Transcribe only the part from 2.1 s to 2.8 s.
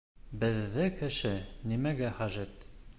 хәжәт?